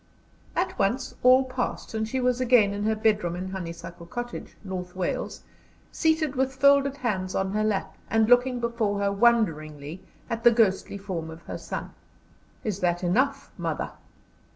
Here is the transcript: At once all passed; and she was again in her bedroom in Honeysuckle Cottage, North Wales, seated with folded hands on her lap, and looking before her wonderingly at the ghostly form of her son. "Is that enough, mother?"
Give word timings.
At 0.55 0.79
once 0.79 1.13
all 1.21 1.43
passed; 1.43 1.93
and 1.93 2.07
she 2.07 2.19
was 2.19 2.41
again 2.41 2.73
in 2.73 2.85
her 2.85 2.95
bedroom 2.95 3.35
in 3.35 3.49
Honeysuckle 3.51 4.07
Cottage, 4.07 4.55
North 4.63 4.95
Wales, 4.95 5.43
seated 5.91 6.35
with 6.35 6.55
folded 6.55 6.97
hands 6.97 7.35
on 7.35 7.51
her 7.51 7.63
lap, 7.63 7.95
and 8.09 8.27
looking 8.27 8.59
before 8.59 8.97
her 8.97 9.11
wonderingly 9.11 10.01
at 10.27 10.43
the 10.43 10.49
ghostly 10.49 10.97
form 10.97 11.29
of 11.29 11.43
her 11.43 11.59
son. 11.59 11.93
"Is 12.63 12.79
that 12.79 13.03
enough, 13.03 13.51
mother?" 13.59 13.91